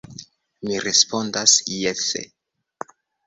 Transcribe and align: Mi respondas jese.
Mi 0.69 0.79
respondas 0.85 1.53
jese. 1.75 2.25